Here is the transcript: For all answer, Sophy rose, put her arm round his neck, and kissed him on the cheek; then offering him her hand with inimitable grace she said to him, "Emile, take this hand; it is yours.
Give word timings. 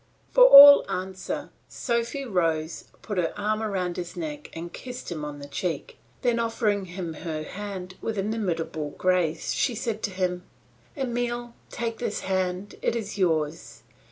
For 0.31 0.43
all 0.45 0.83
answer, 0.89 1.51
Sophy 1.69 2.25
rose, 2.25 2.85
put 3.03 3.19
her 3.19 3.35
arm 3.37 3.61
round 3.61 3.97
his 3.97 4.17
neck, 4.17 4.49
and 4.53 4.73
kissed 4.73 5.11
him 5.11 5.23
on 5.23 5.37
the 5.37 5.47
cheek; 5.47 5.99
then 6.23 6.39
offering 6.39 6.85
him 6.85 7.13
her 7.13 7.43
hand 7.43 7.97
with 8.01 8.17
inimitable 8.17 8.95
grace 8.97 9.51
she 9.53 9.75
said 9.75 10.01
to 10.01 10.09
him, 10.09 10.41
"Emile, 10.97 11.53
take 11.69 11.99
this 11.99 12.21
hand; 12.21 12.73
it 12.81 12.95
is 12.95 13.19
yours. 13.19 13.83